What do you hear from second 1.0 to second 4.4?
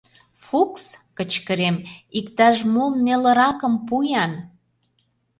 кычкырем,— иктаж-мом нелыракым пу-ян!